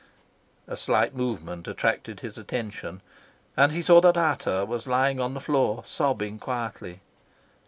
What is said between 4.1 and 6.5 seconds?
Ata was lying on the floor, sobbing